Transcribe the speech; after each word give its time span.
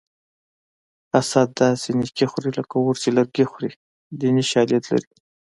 حسد 1.13 1.49
داسې 1.63 1.89
نیکي 1.99 2.25
خوري 2.31 2.51
لکه 2.57 2.75
اور 2.79 2.95
چې 3.01 3.09
لرګي 3.17 3.45
خوري 3.51 3.71
دیني 4.19 4.43
شالید 4.51 4.83
لري 4.91 5.11